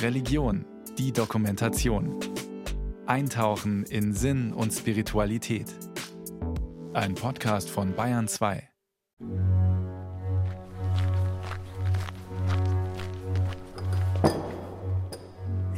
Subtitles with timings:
[0.00, 0.64] Religion,
[0.98, 2.18] die Dokumentation.
[3.06, 5.66] Eintauchen in Sinn und Spiritualität.
[6.92, 8.68] Ein Podcast von Bayern 2.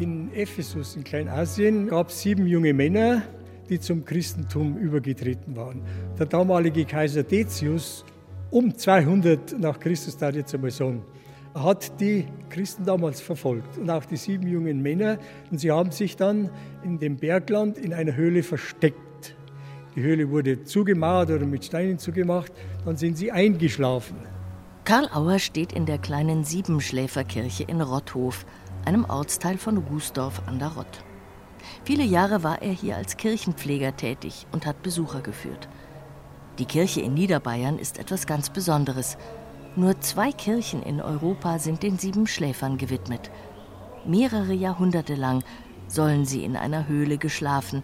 [0.01, 3.23] In Ephesus in Kleinasien gab es sieben junge Männer,
[3.69, 5.82] die zum Christentum übergetreten waren.
[6.19, 8.05] Der damalige Kaiser Decius,
[8.51, 11.03] um 200 nach Christus, da jetzt einmal sagen,
[11.55, 15.18] hat die Christen damals verfolgt und auch die sieben jungen Männer.
[15.50, 16.50] Und sie haben sich dann
[16.82, 19.36] in dem Bergland in einer Höhle versteckt.
[19.95, 22.53] Die Höhle wurde zugemauert oder mit Steinen zugemacht.
[22.85, 24.17] Dann sind sie eingeschlafen.
[24.85, 28.45] Karl Auer steht in der kleinen Siebenschläferkirche in Rotthof,
[28.84, 31.04] einem Ortsteil von Rußdorf an der Rott.
[31.84, 35.69] Viele Jahre war er hier als Kirchenpfleger tätig und hat Besucher geführt.
[36.59, 39.17] Die Kirche in Niederbayern ist etwas ganz Besonderes.
[39.77, 43.31] Nur zwei Kirchen in Europa sind den sieben Schläfern gewidmet.
[44.06, 45.42] Mehrere Jahrhunderte lang
[45.89, 47.83] sollen sie in einer Höhle geschlafen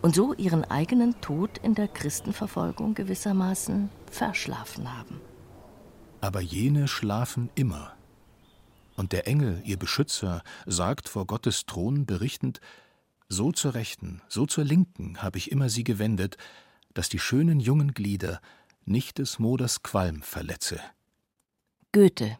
[0.00, 5.20] und so ihren eigenen Tod in der Christenverfolgung gewissermaßen verschlafen haben.
[6.20, 7.94] Aber jene schlafen immer.
[8.96, 12.60] Und der Engel, ihr Beschützer, sagt vor Gottes Thron berichtend,
[13.28, 16.36] so zur Rechten, so zur Linken habe ich immer sie gewendet,
[16.92, 18.40] dass die schönen jungen Glieder
[18.84, 20.80] nicht des Moders Qualm verletze.
[21.94, 22.38] Goethe,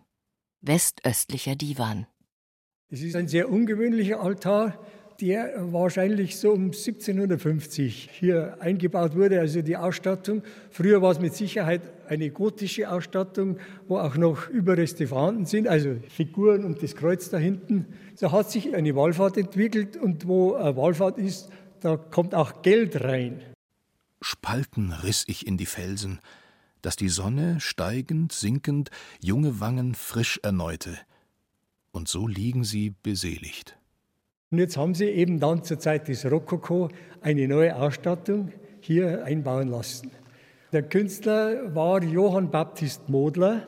[0.63, 2.09] westöstlicher Divan.
[2.91, 4.85] Es ist ein sehr ungewöhnlicher Altar,
[5.21, 10.43] der wahrscheinlich so um 1750 hier eingebaut wurde, also die Ausstattung.
[10.71, 15.99] Früher war es mit Sicherheit eine gotische Ausstattung, wo auch noch Überreste vorhanden sind, also
[16.09, 17.87] Figuren und das Kreuz da hinten.
[18.17, 23.01] So hat sich eine Wallfahrt entwickelt und wo eine Wallfahrt ist, da kommt auch Geld
[23.05, 23.41] rein.
[24.21, 26.19] Spalten riss ich in die Felsen,
[26.85, 28.91] dass die Sonne steigend, sinkend
[29.21, 30.99] junge Wangen frisch erneute.
[31.93, 33.79] Und so liegen sie beseligt.
[34.51, 36.89] Und jetzt haben sie eben dann zur Zeit des Rokoko
[37.21, 40.11] eine neue Ausstattung hier einbauen lassen.
[40.73, 43.67] Der Künstler war Johann Baptist Modler,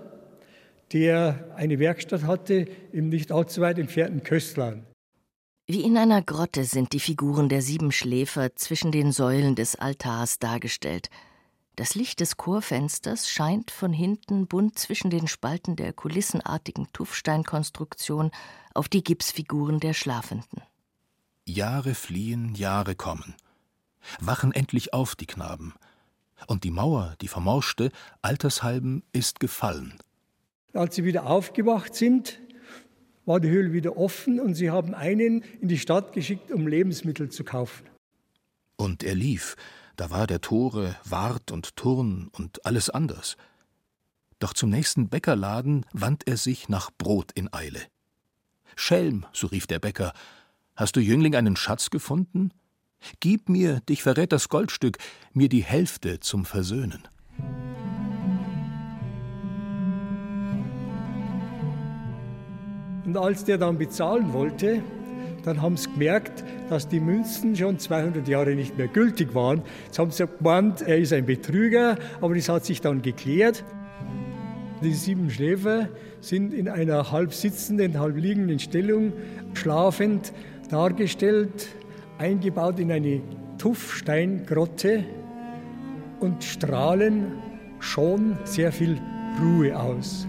[0.93, 4.85] der eine Werkstatt hatte im nicht allzu weit entfernten Köstlan.
[5.67, 10.39] Wie in einer Grotte sind die Figuren der sieben Schläfer zwischen den Säulen des Altars
[10.39, 11.11] dargestellt.
[11.77, 18.31] Das Licht des Chorfensters scheint von hinten bunt zwischen den Spalten der kulissenartigen Tuffsteinkonstruktion
[18.73, 20.63] auf die Gipsfiguren der Schlafenden.
[21.45, 23.35] Jahre fliehen, Jahre kommen.
[24.21, 25.75] Wachen endlich auf, die Knaben.
[26.47, 27.91] Und die Mauer, die vermorschte,
[28.23, 29.99] altershalben, ist gefallen.
[30.73, 32.41] Als sie wieder aufgewacht sind,
[33.27, 37.29] war die Höhle wieder offen und sie haben einen in die Stadt geschickt, um Lebensmittel
[37.29, 37.87] zu kaufen.
[38.77, 39.57] Und er lief,
[39.97, 43.37] da war der Tore, Wart und Turn und alles anders.
[44.39, 47.81] Doch zum nächsten Bäckerladen wandt er sich nach Brot in Eile.
[48.77, 50.13] Schelm, so rief der Bäcker,
[50.75, 52.51] hast du Jüngling einen Schatz gefunden?
[53.21, 54.99] Gib mir, dich verrät das Goldstück,
[55.33, 57.09] mir die Hälfte zum Versöhnen.
[63.07, 64.83] Und als der dann bezahlen wollte,
[65.47, 69.63] dann haben sie gemerkt, dass die Münzen schon 200 Jahre nicht mehr gültig waren.
[69.87, 73.65] Jetzt haben sie gemeint, er ist ein Betrüger, aber das hat sich dann geklärt.
[74.83, 75.89] Die sieben Schläfer
[76.21, 79.13] sind in einer halb sitzenden, halb liegenden Stellung
[79.55, 80.33] schlafend
[80.69, 81.69] dargestellt,
[82.19, 83.21] eingebaut in eine
[83.57, 85.05] Tuffsteingrotte
[86.19, 87.33] und strahlen
[87.79, 89.01] schon sehr viel
[89.41, 90.27] Ruhe aus.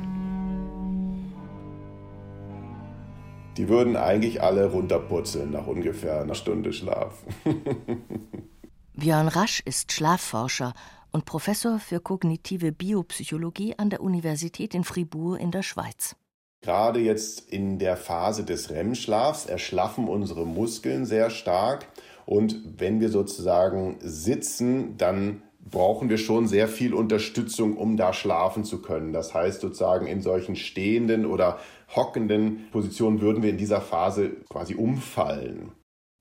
[3.57, 7.23] Die würden eigentlich alle runterputzeln nach ungefähr einer Stunde Schlaf.
[8.93, 10.73] Björn Rasch ist Schlafforscher
[11.11, 16.15] und Professor für kognitive Biopsychologie an der Universität in Fribourg in der Schweiz.
[16.61, 21.87] Gerade jetzt in der Phase des REM-Schlafs erschlaffen unsere Muskeln sehr stark.
[22.25, 28.63] Und wenn wir sozusagen sitzen, dann brauchen wir schon sehr viel Unterstützung, um da schlafen
[28.63, 29.13] zu können.
[29.13, 31.59] Das heißt sozusagen in solchen stehenden oder
[31.95, 35.71] hockenden Positionen würden wir in dieser Phase quasi umfallen.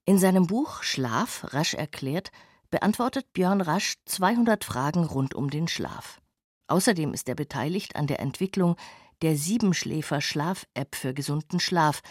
[0.04, 2.30] In seinem Buch Schlaf, rasch erklärt,
[2.70, 6.20] beantwortet Björn Rasch 200 Fragen rund um den Schlaf.
[6.68, 8.76] Außerdem ist er beteiligt an der Entwicklung
[9.22, 12.02] der Siebenschläfer-Schlaf-App für gesunden Schlaf,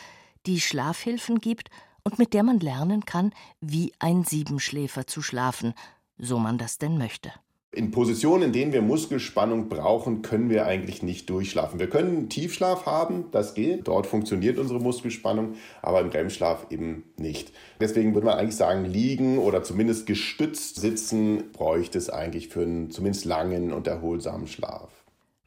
[0.45, 1.69] die Schlafhilfen gibt
[2.03, 5.73] und mit der man lernen kann, wie ein Siebenschläfer zu schlafen,
[6.17, 7.31] so man das denn möchte.
[7.75, 11.77] In Positionen, in denen wir Muskelspannung brauchen, können wir eigentlich nicht durchschlafen.
[11.77, 13.89] Wir können Tiefschlaf haben, das geht.
[13.89, 17.51] Dort funktioniert unsere Muskelspannung, aber im REM-Schlaf eben nicht.
[17.81, 22.91] Deswegen würde man eigentlich sagen, liegen oder zumindest gestützt sitzen bräuchte es eigentlich für einen
[22.91, 24.89] zumindest langen und erholsamen Schlaf.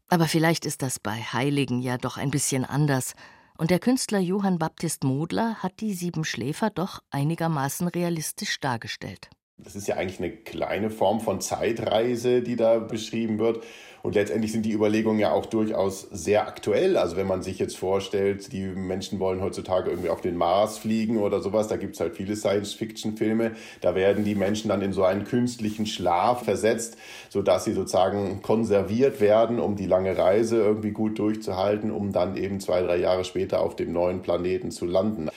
[0.09, 3.15] Aber vielleicht ist das bei Heiligen ja doch ein bisschen anders
[3.57, 9.31] Und der Künstler Johann Baptist Modler hat die sieben Schläfer doch einigermaßen realistisch dargestellt.
[9.59, 13.63] Das ist ja eigentlich eine kleine Form von Zeitreise, die da beschrieben wird.
[14.03, 16.97] Und letztendlich sind die Überlegungen ja auch durchaus sehr aktuell.
[16.97, 21.19] Also wenn man sich jetzt vorstellt, die Menschen wollen heutzutage irgendwie auf den Mars fliegen
[21.19, 23.53] oder sowas, da gibt es halt viele Science-Fiction-Filme.
[23.81, 26.97] Da werden die Menschen dann in so einen künstlichen Schlaf versetzt,
[27.29, 32.61] sodass sie sozusagen konserviert werden, um die lange Reise irgendwie gut durchzuhalten, um dann eben
[32.61, 35.29] zwei, drei Jahre später auf dem neuen Planeten zu landen.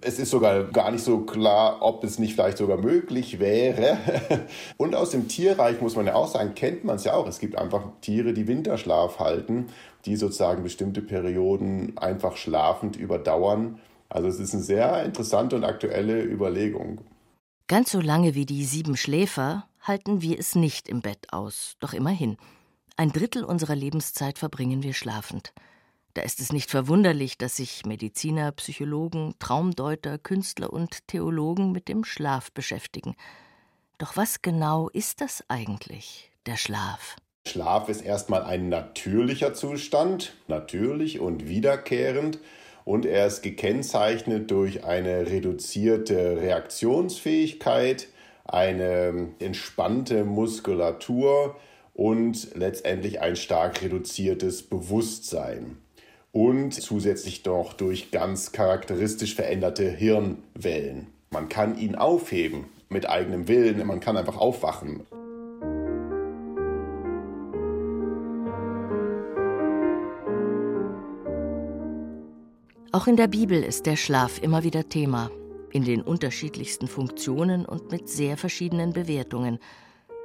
[0.00, 3.98] Es ist sogar gar nicht so klar, ob es nicht vielleicht sogar möglich wäre.
[4.76, 7.26] Und aus dem Tierreich muss man ja auch sagen, kennt man es ja auch.
[7.26, 9.66] Es gibt einfach Tiere, die Winterschlaf halten,
[10.04, 13.80] die sozusagen bestimmte Perioden einfach schlafend überdauern.
[14.08, 17.00] Also es ist eine sehr interessante und aktuelle Überlegung.
[17.66, 21.92] Ganz so lange wie die sieben Schläfer halten wir es nicht im Bett aus, doch
[21.92, 22.36] immerhin.
[22.96, 25.52] Ein Drittel unserer Lebenszeit verbringen wir schlafend.
[26.18, 32.02] Da ist es nicht verwunderlich, dass sich Mediziner, Psychologen, Traumdeuter, Künstler und Theologen mit dem
[32.02, 33.14] Schlaf beschäftigen.
[33.98, 37.14] Doch was genau ist das eigentlich, der Schlaf?
[37.46, 42.40] Schlaf ist erstmal ein natürlicher Zustand, natürlich und wiederkehrend,
[42.84, 48.08] und er ist gekennzeichnet durch eine reduzierte Reaktionsfähigkeit,
[48.44, 51.54] eine entspannte Muskulatur
[51.94, 55.76] und letztendlich ein stark reduziertes Bewusstsein
[56.32, 61.08] und zusätzlich noch durch ganz charakteristisch veränderte Hirnwellen.
[61.30, 65.02] Man kann ihn aufheben mit eigenem Willen, man kann einfach aufwachen.
[72.90, 75.30] Auch in der Bibel ist der Schlaf immer wieder Thema,
[75.70, 79.58] in den unterschiedlichsten Funktionen und mit sehr verschiedenen Bewertungen.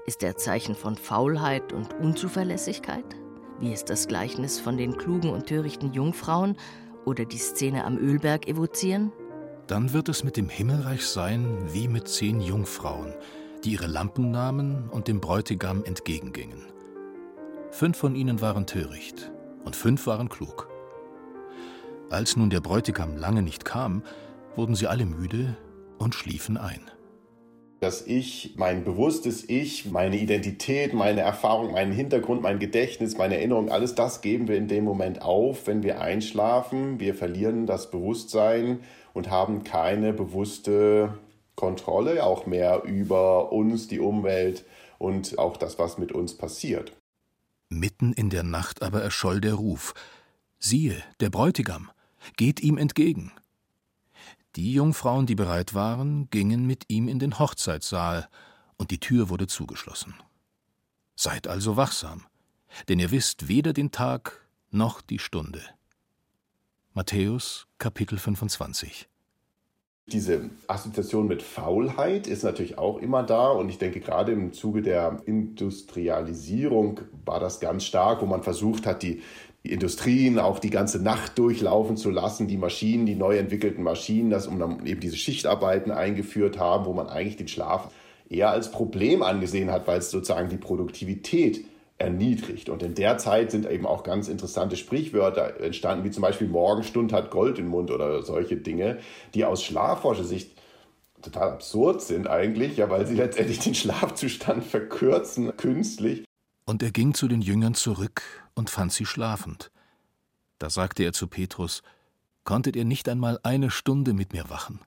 [0.05, 3.22] Ist er Zeichen von Faulheit und Unzuverlässigkeit?
[3.63, 6.57] Wie es das Gleichnis von den klugen und törichten Jungfrauen
[7.05, 9.13] oder die Szene am Ölberg evozieren?
[9.67, 13.13] Dann wird es mit dem Himmelreich sein wie mit zehn Jungfrauen,
[13.63, 16.65] die ihre Lampen nahmen und dem Bräutigam entgegengingen.
[17.71, 19.31] Fünf von ihnen waren töricht
[19.63, 20.67] und fünf waren klug.
[22.09, 24.03] Als nun der Bräutigam lange nicht kam,
[24.57, 25.55] wurden sie alle müde
[25.99, 26.81] und schliefen ein
[27.83, 33.69] dass ich, mein bewusstes Ich, meine Identität, meine Erfahrung, meinen Hintergrund, mein Gedächtnis, meine Erinnerung,
[33.69, 37.01] alles das geben wir in dem Moment auf, wenn wir einschlafen.
[37.01, 38.79] Wir verlieren das Bewusstsein
[39.13, 41.17] und haben keine bewusste
[41.55, 44.63] Kontrolle auch mehr über uns, die Umwelt
[44.97, 46.93] und auch das, was mit uns passiert.
[47.67, 49.93] Mitten in der Nacht aber erscholl der Ruf:
[50.57, 51.91] Siehe, der Bräutigam,
[52.37, 53.33] geht ihm entgegen.
[54.55, 58.29] Die Jungfrauen, die bereit waren, gingen mit ihm in den Hochzeitssaal,
[58.77, 60.15] und die Tür wurde zugeschlossen.
[61.15, 62.25] Seid also wachsam,
[62.87, 65.63] denn ihr wisst weder den Tag noch die Stunde.
[66.93, 69.07] Matthäus Kapitel 25
[70.05, 74.81] diese Assoziation mit Faulheit ist natürlich auch immer da und ich denke gerade im Zuge
[74.81, 79.21] der Industrialisierung war das ganz stark, wo man versucht hat, die,
[79.63, 84.45] Industrien auch die ganze Nacht durchlaufen zu lassen, die Maschinen, die neu entwickelten Maschinen, das
[84.45, 87.89] um dann eben diese Schichtarbeiten eingeführt haben, wo man eigentlich den Schlaf
[88.29, 91.63] eher als Problem angesehen hat, weil es sozusagen die Produktivität
[91.97, 92.69] erniedrigt.
[92.69, 97.13] Und in der Zeit sind eben auch ganz interessante Sprichwörter entstanden, wie zum Beispiel Morgenstund
[97.13, 98.99] hat Gold im Mund oder solche Dinge,
[99.33, 100.51] die aus Schlafforschersicht
[101.21, 106.25] total absurd sind eigentlich, ja, weil sie letztendlich den Schlafzustand verkürzen, künstlich.
[106.65, 108.21] Und er ging zu den Jüngern zurück
[108.55, 109.71] und fand sie schlafend.
[110.59, 111.81] Da sagte er zu Petrus,
[112.43, 114.81] Konntet ihr nicht einmal eine Stunde mit mir wachen?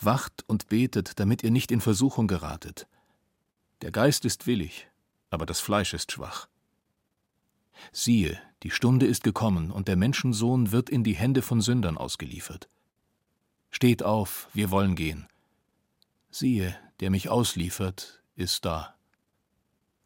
[0.00, 2.86] Wacht und betet, damit ihr nicht in Versuchung geratet.
[3.82, 4.88] Der Geist ist willig,
[5.34, 6.48] aber das Fleisch ist schwach.
[7.92, 12.68] Siehe, die Stunde ist gekommen, und der Menschensohn wird in die Hände von Sündern ausgeliefert.
[13.70, 15.28] Steht auf, wir wollen gehen.
[16.30, 18.94] Siehe, der mich ausliefert, ist da.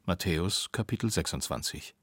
[0.05, 1.95] Matthäus Kapitel 26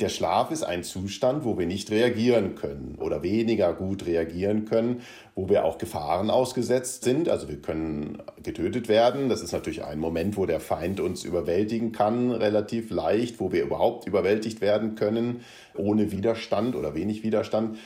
[0.00, 5.02] der Schlaf ist ein Zustand, wo wir nicht reagieren können oder weniger gut reagieren können,
[5.34, 7.28] wo wir auch Gefahren ausgesetzt sind.
[7.28, 9.28] Also wir können getötet werden.
[9.28, 13.64] Das ist natürlich ein Moment, wo der Feind uns überwältigen kann, relativ leicht, wo wir
[13.64, 15.40] überhaupt überwältigt werden können,
[15.74, 17.76] ohne Widerstand oder wenig Widerstand.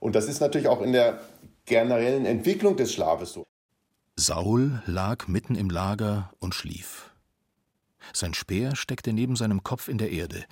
[0.00, 1.20] Und das ist natürlich auch in der
[1.66, 3.44] generellen Entwicklung des Schlafes so.
[4.16, 7.10] Saul lag mitten im Lager und schlief.
[8.14, 10.46] Sein Speer steckte neben seinem Kopf in der Erde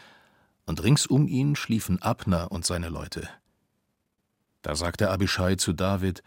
[0.67, 3.29] und rings um ihn schliefen Abner und seine Leute.
[4.63, 6.23] Da sagte Abishai zu David: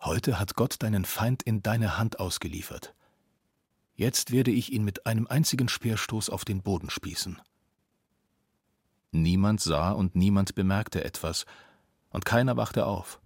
[0.00, 2.94] Heute hat Gott deinen Feind in deine Hand ausgeliefert.
[3.96, 7.40] Jetzt werde ich ihn mit einem einzigen Speerstoß auf den Boden spießen.
[9.12, 11.44] Niemand sah und niemand bemerkte etwas,
[12.10, 13.20] und keiner wachte auf.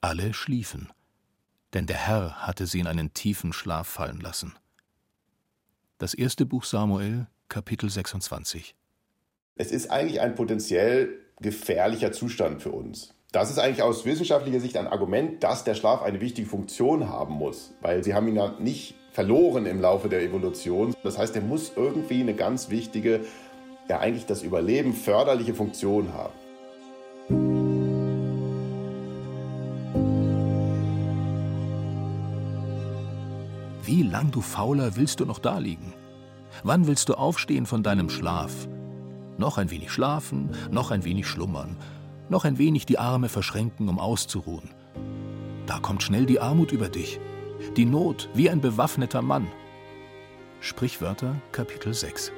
[0.00, 0.90] Alle schliefen,
[1.74, 4.54] denn der Herr hatte sie in einen tiefen Schlaf fallen lassen.
[5.98, 8.74] Das erste Buch Samuel, Kapitel 26.
[9.54, 13.14] Es ist eigentlich ein potenziell gefährlicher Zustand für uns.
[13.32, 17.34] Das ist eigentlich aus wissenschaftlicher Sicht ein Argument, dass der Schlaf eine wichtige Funktion haben
[17.34, 20.94] muss, weil sie haben ihn ja nicht verloren im Laufe der Evolution.
[21.02, 23.20] Das heißt, er muss irgendwie eine ganz wichtige,
[23.88, 26.32] ja eigentlich das Überleben förderliche Funktion haben.
[33.84, 35.92] Wie lang, du Fauler, willst du noch daliegen?
[36.62, 38.66] Wann willst du aufstehen von deinem Schlaf?
[39.38, 41.76] Noch ein wenig schlafen, noch ein wenig schlummern,
[42.28, 44.70] noch ein wenig die Arme verschränken, um auszuruhen.
[45.66, 47.20] Da kommt schnell die Armut über dich,
[47.76, 49.46] die Not wie ein bewaffneter Mann.
[50.60, 52.32] Sprichwörter Kapitel 6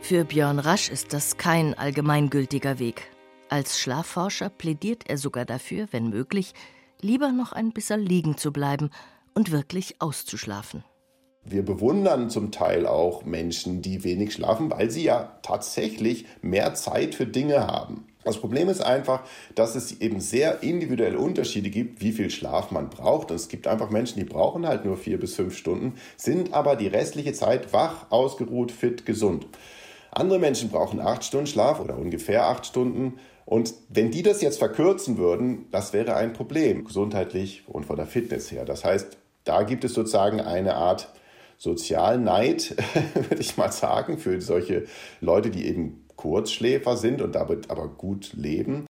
[0.00, 3.10] Für Björn Rasch ist das kein allgemeingültiger Weg.
[3.48, 6.54] Als Schlafforscher plädiert er sogar dafür, wenn möglich,
[7.00, 8.90] lieber noch ein bisschen liegen zu bleiben
[9.34, 10.84] und wirklich auszuschlafen.
[11.42, 17.14] Wir bewundern zum Teil auch Menschen, die wenig schlafen, weil sie ja tatsächlich mehr Zeit
[17.14, 18.06] für Dinge haben.
[18.24, 19.22] Das Problem ist einfach,
[19.54, 23.30] dass es eben sehr individuelle Unterschiede gibt, wie viel Schlaf man braucht.
[23.30, 26.76] Und es gibt einfach Menschen, die brauchen halt nur vier bis fünf Stunden, sind aber
[26.76, 29.46] die restliche Zeit wach, ausgeruht, fit, gesund.
[30.10, 33.14] Andere Menschen brauchen acht Stunden Schlaf oder ungefähr acht Stunden.
[33.46, 38.06] Und wenn die das jetzt verkürzen würden, das wäre ein Problem, gesundheitlich und von der
[38.06, 38.66] Fitness her.
[38.66, 41.08] Das heißt, da gibt es sozusagen eine Art
[41.60, 42.74] Sozialneid,
[43.14, 44.86] würde ich mal sagen, für solche
[45.20, 48.86] Leute, die eben Kurzschläfer sind und damit aber gut leben.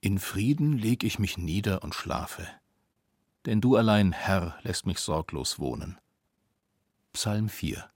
[0.00, 2.44] In Frieden leg ich mich nieder und schlafe,
[3.46, 5.96] denn du allein, Herr, lässt mich sorglos wohnen.
[7.12, 7.88] Psalm 4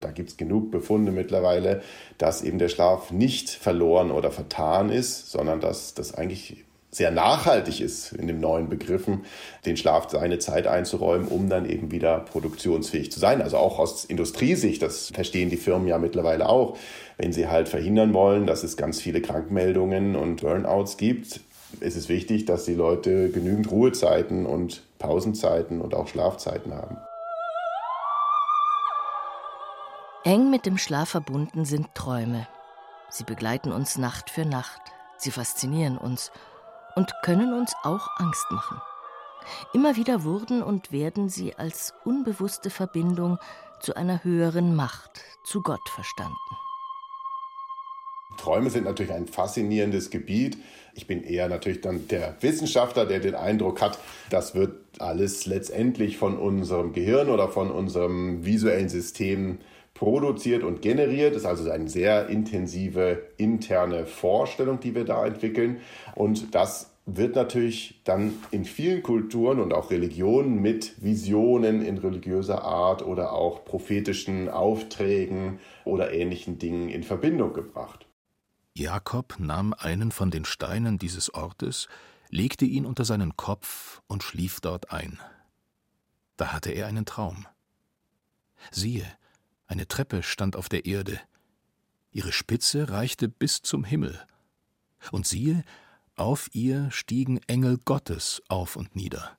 [0.00, 1.82] da gibt es genug Befunde mittlerweile,
[2.18, 7.80] dass eben der Schlaf nicht verloren oder vertan ist, sondern dass das eigentlich sehr nachhaltig
[7.80, 9.24] ist in den neuen Begriffen,
[9.66, 13.42] den Schlaf seine Zeit einzuräumen, um dann eben wieder produktionsfähig zu sein.
[13.42, 16.78] Also auch aus Industriesicht, das verstehen die Firmen ja mittlerweile auch,
[17.18, 21.40] wenn sie halt verhindern wollen, dass es ganz viele Krankmeldungen und Burnouts gibt,
[21.80, 26.96] ist es wichtig, dass die Leute genügend Ruhezeiten und Pausenzeiten und auch Schlafzeiten haben.
[30.24, 32.48] Eng mit dem Schlaf verbunden sind Träume.
[33.10, 34.80] Sie begleiten uns Nacht für Nacht.
[35.16, 36.32] Sie faszinieren uns
[36.98, 38.82] und können uns auch Angst machen.
[39.72, 43.38] Immer wieder wurden und werden sie als unbewusste Verbindung
[43.78, 46.34] zu einer höheren Macht, zu Gott verstanden.
[48.36, 50.58] Träume sind natürlich ein faszinierendes Gebiet.
[50.94, 53.96] Ich bin eher natürlich dann der Wissenschaftler, der den Eindruck hat,
[54.28, 59.58] das wird alles letztendlich von unserem Gehirn oder von unserem visuellen System
[59.98, 61.34] produziert und generiert.
[61.34, 65.80] Das ist also eine sehr intensive interne Vorstellung, die wir da entwickeln.
[66.14, 72.62] Und das wird natürlich dann in vielen Kulturen und auch Religionen mit Visionen in religiöser
[72.62, 78.06] Art oder auch prophetischen Aufträgen oder ähnlichen Dingen in Verbindung gebracht.
[78.74, 81.88] Jakob nahm einen von den Steinen dieses Ortes,
[82.30, 85.18] legte ihn unter seinen Kopf und schlief dort ein.
[86.36, 87.46] Da hatte er einen Traum.
[88.70, 89.06] Siehe,
[89.68, 91.20] eine Treppe stand auf der Erde.
[92.10, 94.18] Ihre Spitze reichte bis zum Himmel.
[95.12, 95.62] Und siehe,
[96.16, 99.38] auf ihr stiegen Engel Gottes auf und nieder.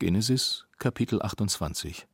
[0.00, 2.08] Genesis Kapitel 28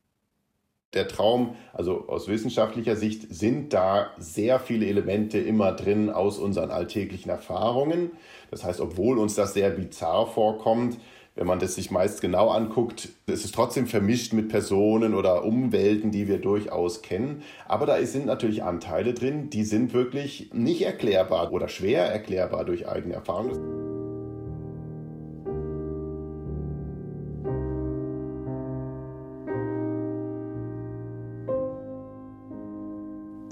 [0.93, 6.69] der Traum, also aus wissenschaftlicher Sicht, sind da sehr viele Elemente immer drin aus unseren
[6.69, 8.11] alltäglichen Erfahrungen.
[8.49, 10.99] Das heißt, obwohl uns das sehr bizarr vorkommt,
[11.35, 16.11] wenn man das sich meist genau anguckt, ist es trotzdem vermischt mit Personen oder Umwelten,
[16.11, 17.43] die wir durchaus kennen.
[17.67, 22.87] Aber da sind natürlich Anteile drin, die sind wirklich nicht erklärbar oder schwer erklärbar durch
[22.87, 23.81] eigene Erfahrungen.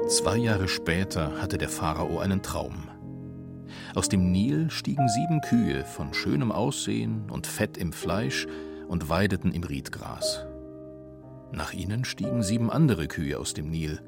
[0.10, 2.99] Zwei Jahre später hatte der Pharao einen Traum.
[3.96, 8.48] Aus dem Nil stiegen sieben Kühe von schönem Aussehen und Fett im Fleisch
[8.88, 10.46] und weideten im Riedgras.
[11.51, 14.00] Nach ihnen stiegen sieben andere Kühe aus dem Nil.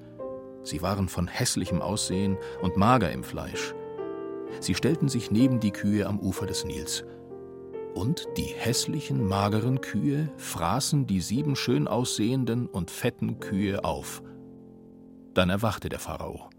[0.64, 3.74] Sie waren von hässlichem Aussehen und mager im Fleisch.
[4.60, 7.04] Sie stellten sich neben die Kühe am Ufer des Nils.
[7.96, 14.22] Und die hässlichen, mageren Kühe fraßen die sieben schön aussehenden und fetten Kühe auf.
[15.34, 16.50] Dann erwachte der Pharao.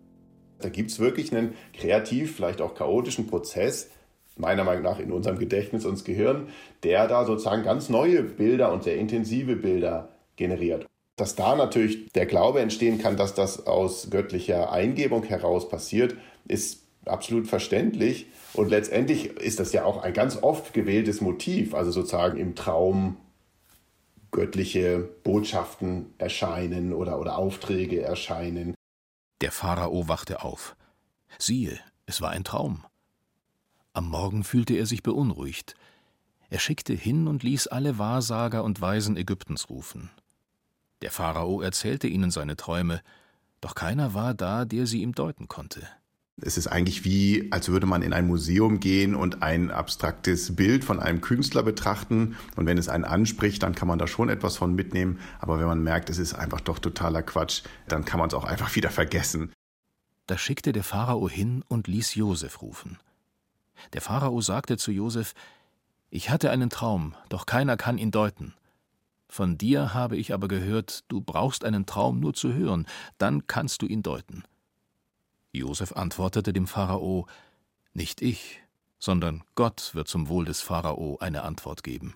[0.65, 3.91] Da gibt es wirklich einen kreativ, vielleicht auch chaotischen Prozess,
[4.37, 6.49] meiner Meinung nach in unserem Gedächtnis und Gehirn,
[6.83, 10.87] der da sozusagen ganz neue Bilder und sehr intensive Bilder generiert.
[11.17, 16.17] Dass da natürlich der Glaube entstehen kann, dass das aus göttlicher Eingebung heraus passiert,
[16.49, 18.27] ist absolut verständlich.
[18.55, 23.17] Und letztendlich ist das ja auch ein ganz oft gewähltes Motiv, also sozusagen im Traum
[24.31, 28.75] göttliche Botschaften erscheinen oder, oder Aufträge erscheinen.
[29.43, 30.77] Der Pharao wachte auf.
[31.37, 32.85] Siehe, es war ein Traum.
[33.93, 35.75] Am Morgen fühlte er sich beunruhigt.
[36.49, 40.11] Er schickte hin und ließ alle Wahrsager und Weisen Ägyptens rufen.
[41.01, 43.03] Der Pharao erzählte ihnen seine Träume,
[43.61, 45.89] doch keiner war da, der sie ihm deuten konnte.
[46.41, 50.83] Es ist eigentlich wie, als würde man in ein Museum gehen und ein abstraktes Bild
[50.83, 52.37] von einem Künstler betrachten.
[52.57, 55.21] Und wenn es einen anspricht, dann kann man da schon etwas von mitnehmen.
[55.41, 58.45] Aber wenn man merkt, es ist einfach doch totaler Quatsch, dann kann man es auch
[58.45, 59.53] einfach wieder vergessen.
[60.27, 62.99] Da schickte der Pharao hin und ließ Josef rufen.
[63.93, 65.35] Der Pharao sagte zu Josef:
[66.09, 68.55] Ich hatte einen Traum, doch keiner kann ihn deuten.
[69.29, 72.87] Von dir habe ich aber gehört, du brauchst einen Traum nur zu hören,
[73.19, 74.45] dann kannst du ihn deuten.
[75.53, 77.27] Josef antwortete dem Pharao:
[77.93, 78.61] Nicht ich,
[78.99, 82.15] sondern Gott wird zum Wohl des Pharao eine Antwort geben.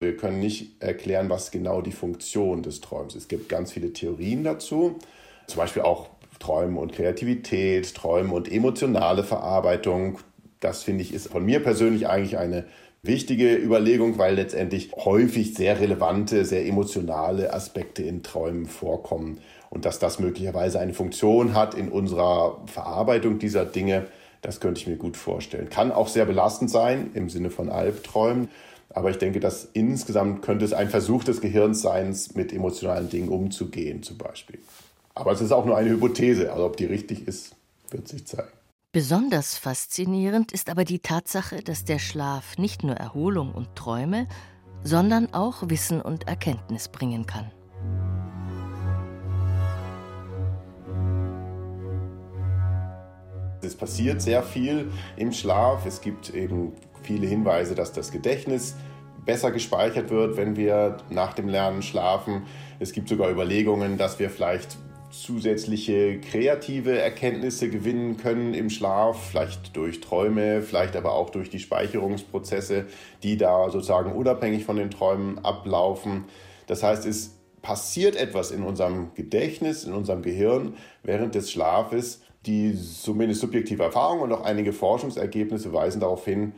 [0.00, 3.22] Wir können nicht erklären, was genau die Funktion des Träums ist.
[3.22, 4.98] Es gibt ganz viele Theorien dazu,
[5.46, 10.18] zum Beispiel auch Träume und Kreativität, Träume und emotionale Verarbeitung.
[10.60, 12.66] Das finde ich ist von mir persönlich eigentlich eine
[13.02, 19.98] wichtige Überlegung, weil letztendlich häufig sehr relevante, sehr emotionale Aspekte in Träumen vorkommen und dass
[19.98, 24.06] das möglicherweise eine Funktion hat in unserer Verarbeitung dieser Dinge,
[24.42, 25.68] das könnte ich mir gut vorstellen.
[25.68, 28.48] Kann auch sehr belastend sein im Sinne von Albträumen,
[28.90, 33.28] aber ich denke, dass insgesamt könnte es ein Versuch des Gehirns sein, mit emotionalen Dingen
[33.28, 34.58] umzugehen zum Beispiel.
[35.14, 37.56] Aber es ist auch nur eine Hypothese, also ob die richtig ist,
[37.90, 38.48] wird sich zeigen.
[38.92, 44.26] Besonders faszinierend ist aber die Tatsache, dass der Schlaf nicht nur Erholung und Träume,
[44.84, 47.50] sondern auch Wissen und Erkenntnis bringen kann.
[53.66, 55.84] Es passiert sehr viel im Schlaf.
[55.86, 58.76] Es gibt eben viele Hinweise, dass das Gedächtnis
[59.24, 62.42] besser gespeichert wird, wenn wir nach dem Lernen schlafen.
[62.78, 64.78] Es gibt sogar Überlegungen, dass wir vielleicht
[65.10, 71.58] zusätzliche kreative Erkenntnisse gewinnen können im Schlaf, vielleicht durch Träume, vielleicht aber auch durch die
[71.58, 72.86] Speicherungsprozesse,
[73.22, 76.24] die da sozusagen unabhängig von den Träumen ablaufen.
[76.66, 82.78] Das heißt, es passiert etwas in unserem Gedächtnis, in unserem Gehirn während des Schlafes, die
[82.78, 86.52] zumindest subjektive Erfahrung und auch einige Forschungsergebnisse weisen darauf hin,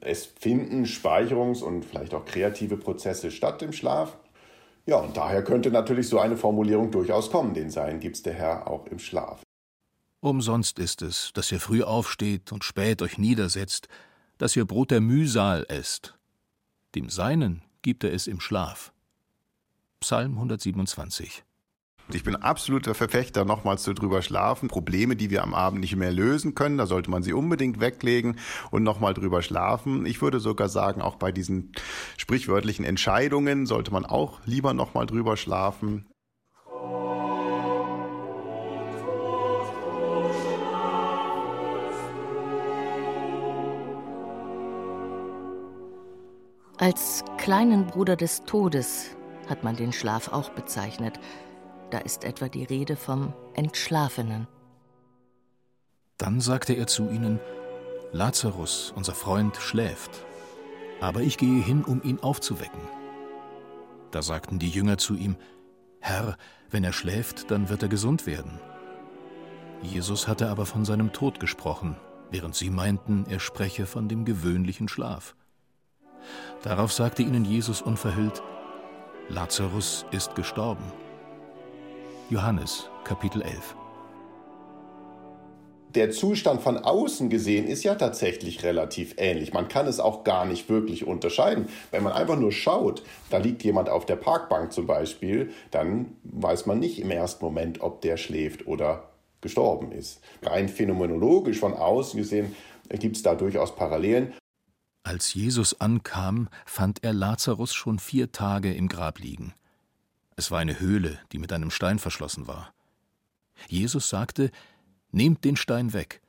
[0.00, 4.16] es finden Speicherungs- und vielleicht auch kreative Prozesse statt im Schlaf.
[4.86, 8.68] Ja, und daher könnte natürlich so eine Formulierung durchaus kommen, den Sein gibt's der Herr
[8.68, 9.42] auch im Schlaf.
[10.20, 13.88] Umsonst ist es, dass ihr früh aufsteht und spät euch niedersetzt,
[14.38, 16.14] dass ihr Brot der Mühsal esst.
[16.94, 18.92] Dem Seinen gibt er es im Schlaf.
[20.00, 21.44] Psalm 127
[22.12, 24.68] ich bin absoluter Verfechter, nochmals zu drüber schlafen.
[24.68, 28.38] Probleme, die wir am Abend nicht mehr lösen können, da sollte man sie unbedingt weglegen
[28.70, 30.04] und nochmal drüber schlafen.
[30.04, 31.72] Ich würde sogar sagen, auch bei diesen
[32.18, 36.06] sprichwörtlichen Entscheidungen sollte man auch lieber nochmal drüber schlafen.
[46.76, 49.16] Als kleinen Bruder des Todes
[49.48, 51.18] hat man den Schlaf auch bezeichnet.
[51.94, 54.48] Da ist etwa die Rede vom Entschlafenen.
[56.18, 57.38] Dann sagte er zu ihnen,
[58.10, 60.10] Lazarus, unser Freund, schläft,
[61.00, 62.80] aber ich gehe hin, um ihn aufzuwecken.
[64.10, 65.36] Da sagten die Jünger zu ihm,
[66.00, 66.36] Herr,
[66.68, 68.58] wenn er schläft, dann wird er gesund werden.
[69.80, 71.94] Jesus hatte aber von seinem Tod gesprochen,
[72.28, 75.36] während sie meinten, er spreche von dem gewöhnlichen Schlaf.
[76.64, 78.42] Darauf sagte ihnen Jesus unverhüllt,
[79.28, 80.82] Lazarus ist gestorben.
[82.30, 83.76] Johannes Kapitel 11
[85.94, 89.52] der Zustand von außen gesehen ist ja tatsächlich relativ ähnlich.
[89.52, 91.68] Man kann es auch gar nicht wirklich unterscheiden.
[91.92, 96.66] Wenn man einfach nur schaut, da liegt jemand auf der Parkbank zum Beispiel, dann weiß
[96.66, 99.10] man nicht im ersten Moment, ob der schläft oder
[99.40, 100.20] gestorben ist.
[100.42, 102.56] Rein phänomenologisch von außen gesehen
[102.88, 104.32] gibt es da durchaus Parallelen.
[105.04, 109.54] Als Jesus ankam, fand er Lazarus schon vier Tage im Grab liegen.
[110.36, 112.74] Es war eine Höhle, die mit einem Stein verschlossen war.
[113.68, 114.50] Jesus sagte,
[115.12, 116.20] Nehmt den Stein weg.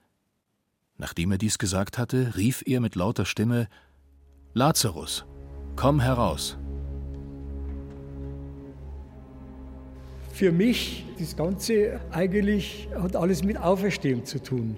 [0.98, 3.68] Nachdem er dies gesagt hatte, rief er mit lauter Stimme,
[4.54, 5.26] Lazarus,
[5.76, 6.58] komm heraus.
[10.32, 14.78] Für mich, das Ganze eigentlich hat alles mit Auferstehung zu tun.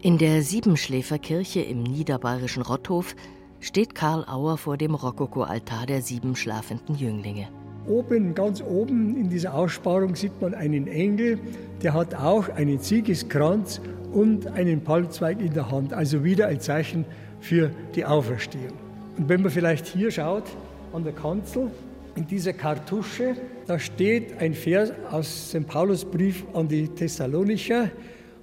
[0.00, 3.16] In der Siebenschläferkirche im niederbayerischen Rotthof
[3.58, 7.48] steht Karl Auer vor dem Rokoko-Altar der sieben schlafenden Jünglinge.
[7.86, 11.38] Oben, ganz oben in dieser Aussparung sieht man einen Engel,
[11.82, 13.80] der hat auch einen Siegeskranz
[14.12, 15.92] und einen Palmzweig in der Hand.
[15.92, 17.04] Also wieder ein Zeichen
[17.40, 18.76] für die Auferstehung.
[19.16, 20.44] Und wenn man vielleicht hier schaut,
[20.92, 21.70] an der Kanzel,
[22.16, 27.90] in dieser Kartusche, da steht ein Vers aus dem Paulusbrief an die Thessalonicher,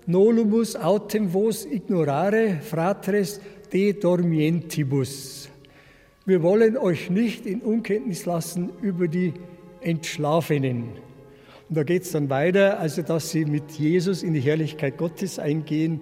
[0.05, 3.41] Nolumus autem vos ignorare fratres
[3.73, 5.49] de dormientibus.
[6.27, 9.33] Wir wollen euch nicht in Unkenntnis lassen über die
[9.79, 10.89] Entschlafenen.
[11.69, 15.39] Und da geht es dann weiter, also dass sie mit Jesus in die Herrlichkeit Gottes
[15.39, 16.01] eingehen,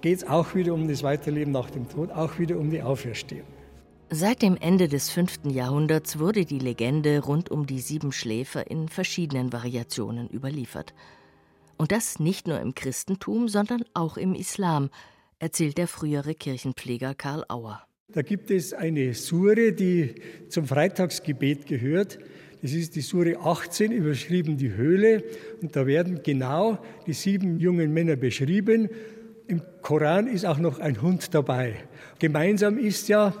[0.00, 3.46] geht es auch wieder um das Weiterleben nach dem Tod, auch wieder um die Auferstehung.
[4.08, 5.40] Seit dem Ende des 5.
[5.50, 10.94] Jahrhunderts wurde die Legende rund um die sieben Schläfer in verschiedenen Variationen überliefert.
[11.76, 14.88] Und das nicht nur im Christentum, sondern auch im Islam,
[15.38, 17.82] erzählt der frühere Kirchenpfleger Karl Auer.
[18.12, 20.14] Da gibt es eine Sure, die
[20.48, 22.18] zum Freitagsgebet gehört.
[22.60, 25.24] Das ist die Sure 18, überschrieben die Höhle.
[25.62, 28.90] Und da werden genau die sieben jungen Männer beschrieben.
[29.46, 31.76] Im Koran ist auch noch ein Hund dabei.
[32.18, 33.34] Gemeinsam ist ja,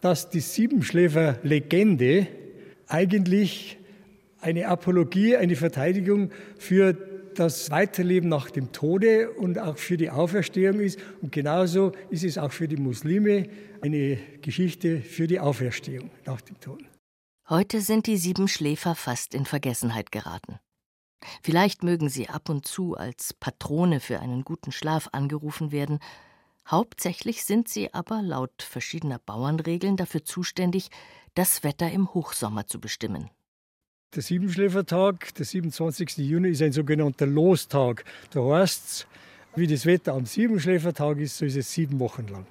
[0.00, 2.28] dass die Siebenschläfer-Legende
[2.86, 3.78] eigentlich
[4.40, 6.96] eine Apologie, eine Verteidigung für
[7.38, 10.98] das Weiterleben nach dem Tode und auch für die Auferstehung ist.
[11.22, 13.48] Und genauso ist es auch für die Muslime
[13.82, 16.82] eine Geschichte für die Auferstehung nach dem Tod.
[17.48, 20.58] Heute sind die sieben Schläfer fast in Vergessenheit geraten.
[21.42, 25.98] Vielleicht mögen sie ab und zu als Patrone für einen guten Schlaf angerufen werden,
[26.68, 30.90] Hauptsächlich sind sie aber laut verschiedener Bauernregeln dafür zuständig,
[31.34, 33.30] das Wetter im Hochsommer zu bestimmen.
[34.14, 36.18] Der Siebenschläfertag, der 27.
[36.18, 38.04] Juni, ist ein sogenannter Lostag.
[38.30, 39.06] Da heißt es,
[39.56, 42.46] wie das Wetter am Siebenschläfertag ist, so ist es sieben Wochen lang.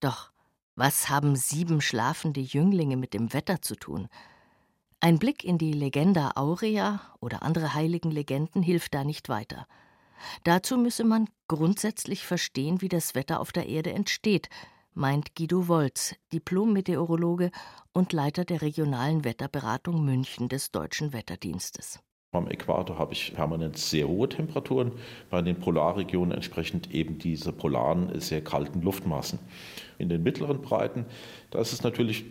[0.00, 0.30] Doch
[0.78, 4.08] was haben sieben schlafende Jünglinge mit dem Wetter zu tun?
[5.00, 9.66] Ein Blick in die Legenda Aurea oder andere heiligen Legenden hilft da nicht weiter.
[10.44, 14.50] Dazu müsse man grundsätzlich verstehen, wie das Wetter auf der Erde entsteht,
[14.96, 17.50] meint Guido Wolz, Diplom-Meteorologe
[17.92, 22.00] und Leiter der regionalen Wetterberatung München des Deutschen Wetterdienstes.
[22.32, 24.92] Am Äquator habe ich permanent sehr hohe Temperaturen,
[25.30, 29.38] bei den Polarregionen entsprechend eben diese polaren, sehr kalten Luftmassen.
[29.98, 31.04] In den mittleren Breiten,
[31.50, 32.24] da ist es natürlich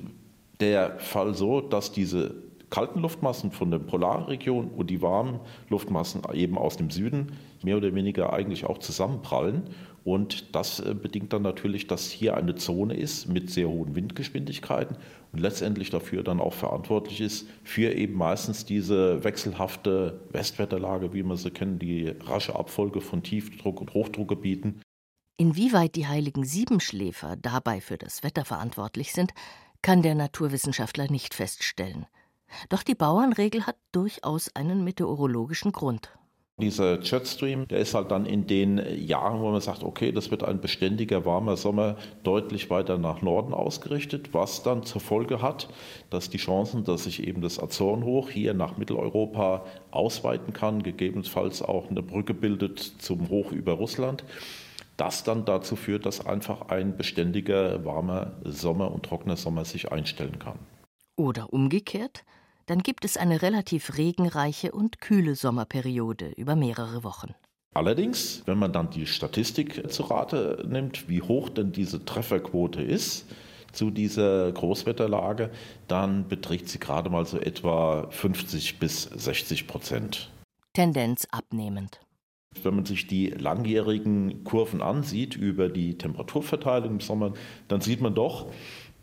[0.60, 2.36] der Fall so, dass diese
[2.71, 7.93] kalten Luftmassen von der Polarregion und die warmen Luftmassen eben aus dem Süden mehr oder
[7.93, 9.69] weniger eigentlich auch zusammenprallen.
[10.05, 14.97] Und das äh, bedingt dann natürlich, dass hier eine Zone ist mit sehr hohen Windgeschwindigkeiten
[15.33, 21.37] und letztendlich dafür dann auch verantwortlich ist für eben meistens diese wechselhafte Westwetterlage, wie wir
[21.37, 24.79] sie kennen, die rasche Abfolge von Tiefdruck- und Hochdruckgebieten.
[25.37, 29.33] Inwieweit die heiligen Siebenschläfer dabei für das Wetter verantwortlich sind,
[29.81, 32.05] kann der Naturwissenschaftler nicht feststellen.
[32.69, 36.11] Doch die Bauernregel hat durchaus einen meteorologischen Grund.
[36.57, 40.41] Dieser Jetstream, der ist halt dann in den Jahren, wo man sagt, okay, das wird
[40.41, 45.67] ein beständiger warmer Sommer, deutlich weiter nach Norden ausgerichtet, was dann zur Folge hat,
[46.09, 51.89] dass die Chancen, dass sich eben das Azornhoch hier nach Mitteleuropa ausweiten kann, gegebenenfalls auch
[51.89, 54.23] eine Brücke bildet zum Hoch über Russland,
[54.95, 60.39] das dann dazu führt, dass einfach ein beständiger warmer Sommer und trockener Sommer sich einstellen
[60.39, 60.59] kann.
[61.17, 62.23] Oder umgekehrt,
[62.65, 67.34] dann gibt es eine relativ regenreiche und kühle Sommerperiode über mehrere Wochen.
[67.73, 73.25] Allerdings, wenn man dann die Statistik zu Rate nimmt, wie hoch denn diese Trefferquote ist
[73.73, 75.51] zu dieser Großwetterlage,
[75.89, 80.32] dann beträgt sie gerade mal so etwa 50 bis 60 Prozent.
[80.73, 81.99] Tendenz abnehmend.
[82.63, 87.34] Wenn man sich die langjährigen Kurven ansieht über die Temperaturverteilung im Sommer,
[87.67, 88.49] dann sieht man doch,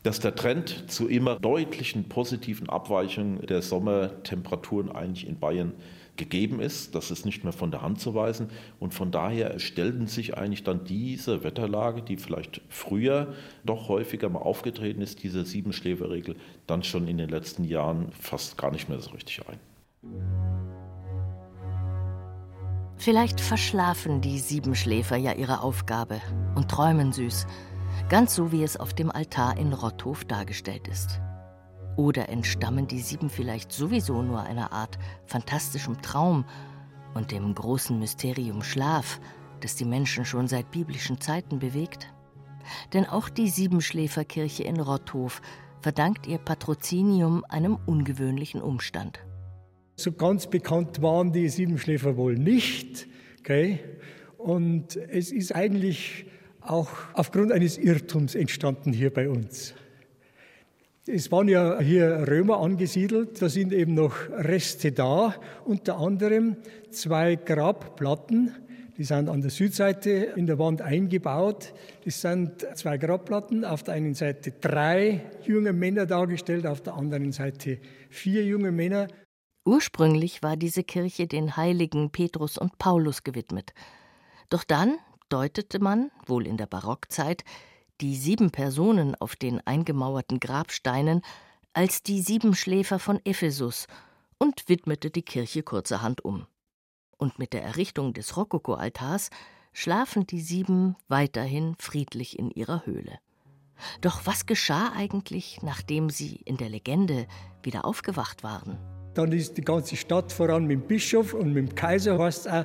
[0.03, 5.73] dass der Trend zu immer deutlichen positiven Abweichungen der Sommertemperaturen eigentlich in Bayern
[6.17, 6.95] gegeben ist.
[6.95, 8.51] Das ist nicht mehr von der Hand zu weisen.
[8.81, 13.35] Und von daher stellten sich eigentlich dann diese Wetterlage, die vielleicht früher
[13.65, 16.37] doch häufiger mal aufgetreten ist, diese Siebenschläferregel,
[16.67, 19.59] dann schon in den letzten Jahren fast gar nicht mehr so richtig ein.
[22.97, 26.21] Vielleicht verschlafen die Siebenschläfer ja ihre Aufgabe
[26.55, 27.47] und träumen süß
[28.13, 31.19] ganz so wie es auf dem Altar in Rotthof dargestellt ist.
[31.97, 36.45] Oder entstammen die sieben vielleicht sowieso nur einer Art fantastischem Traum
[37.15, 39.19] und dem großen Mysterium Schlaf,
[39.63, 42.13] das die Menschen schon seit biblischen Zeiten bewegt?
[42.93, 45.41] Denn auch die Siebenschläferkirche in Rotthof
[45.81, 49.21] verdankt ihr Patrozinium einem ungewöhnlichen Umstand.
[49.97, 53.07] So ganz bekannt waren die Siebenschläfer wohl nicht.
[53.41, 53.81] Okay?
[54.37, 56.27] Und es ist eigentlich
[56.67, 59.75] auch aufgrund eines Irrtums entstanden hier bei uns.
[61.07, 66.57] Es waren ja hier Römer angesiedelt, da sind eben noch Reste da, unter anderem
[66.91, 68.55] zwei Grabplatten,
[68.99, 71.73] Die sind an der Südseite in der Wand eingebaut.
[72.05, 73.65] Das sind zwei Grabplatten.
[73.65, 77.79] Auf der einen Seite drei junge Männer dargestellt, auf der anderen Seite
[78.11, 79.09] vier junge Männer.
[79.65, 83.73] Ursprünglich war diese Kirche den Heiligen Petrus und Paulus gewidmet.
[84.51, 84.99] Doch dann
[85.33, 87.45] deutete man, wohl in der Barockzeit,
[88.01, 91.23] die sieben Personen auf den eingemauerten Grabsteinen
[91.73, 93.87] als die sieben Schläfer von Ephesus
[94.39, 96.47] und widmete die Kirche kurzerhand um.
[97.17, 99.31] Und mit der Errichtung des Rokoko-Altars
[99.73, 103.19] schlafen die sieben weiterhin friedlich in ihrer Höhle.
[104.01, 107.27] Doch was geschah eigentlich, nachdem sie in der Legende
[107.63, 108.77] wieder aufgewacht waren?
[109.15, 112.65] Dann ist die ganze Stadt, voran mit dem Bischof und mit dem Kaiser, heißt auch,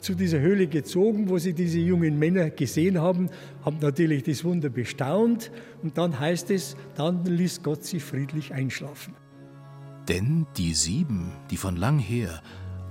[0.00, 3.30] zu dieser Höhle gezogen, wo sie diese jungen Männer gesehen haben,
[3.64, 5.50] haben natürlich das Wunder bestaunt
[5.82, 9.14] und dann heißt es, dann ließ Gott sie friedlich einschlafen.
[10.08, 12.42] Denn die sieben, die von lang her,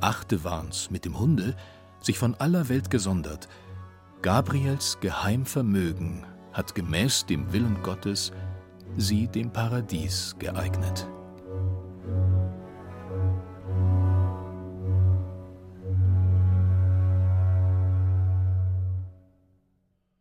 [0.02, 1.56] achte waren's mit dem Hunde,
[2.02, 3.48] sich von aller Welt gesondert,
[4.22, 8.32] Gabriels Geheimvermögen hat gemäß dem Willen Gottes
[8.98, 11.08] sie dem Paradies geeignet.